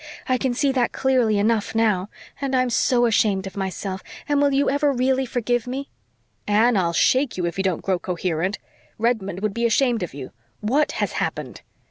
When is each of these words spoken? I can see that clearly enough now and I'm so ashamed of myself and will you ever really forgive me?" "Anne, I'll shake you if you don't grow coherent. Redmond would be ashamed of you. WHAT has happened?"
I 0.27 0.39
can 0.39 0.55
see 0.55 0.71
that 0.71 0.93
clearly 0.93 1.37
enough 1.37 1.75
now 1.75 2.09
and 2.41 2.55
I'm 2.55 2.71
so 2.71 3.05
ashamed 3.05 3.45
of 3.45 3.55
myself 3.55 4.01
and 4.27 4.41
will 4.41 4.51
you 4.51 4.67
ever 4.67 4.91
really 4.91 5.27
forgive 5.27 5.67
me?" 5.67 5.91
"Anne, 6.47 6.75
I'll 6.75 6.91
shake 6.91 7.37
you 7.37 7.45
if 7.45 7.55
you 7.59 7.63
don't 7.63 7.83
grow 7.83 7.99
coherent. 7.99 8.57
Redmond 8.97 9.41
would 9.41 9.53
be 9.53 9.67
ashamed 9.67 10.01
of 10.01 10.15
you. 10.15 10.31
WHAT 10.59 10.93
has 10.93 11.11
happened?" 11.11 11.61